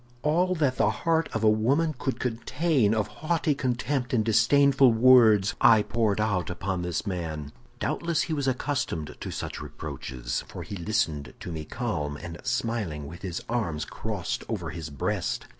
[0.23, 5.53] "All that the heart of a woman could contain of haughty contempt and disdainful words,
[5.61, 7.51] I poured out upon this man.
[7.79, 13.05] Doubtless he was accustomed to such reproaches, for he listened to me calm and smiling,
[13.05, 15.45] with his arms crossed over his breast.